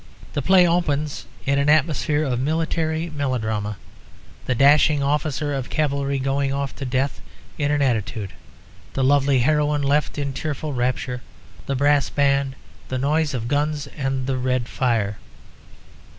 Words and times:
The 0.33 0.41
play 0.41 0.67
opens 0.67 1.27
in 1.45 1.59
an 1.59 1.69
atmosphere 1.69 2.23
of 2.23 2.39
military 2.39 3.11
melodrama; 3.11 3.77
the 4.47 4.55
dashing 4.55 5.03
officer 5.03 5.53
of 5.53 5.69
cavalry 5.69 6.17
going 6.17 6.51
off 6.51 6.75
to 6.77 6.85
death 6.85 7.21
in 7.59 7.69
an 7.69 7.83
attitude, 7.83 8.31
the 8.93 9.03
lovely 9.03 9.41
heroine 9.41 9.83
left 9.83 10.17
in 10.17 10.33
tearful 10.33 10.73
rapture; 10.73 11.21
the 11.67 11.75
brass 11.75 12.09
band, 12.09 12.55
the 12.87 12.97
noise 12.97 13.35
of 13.35 13.47
guns 13.47 13.85
and 13.95 14.25
the 14.25 14.37
red 14.37 14.67
fire. 14.67 15.19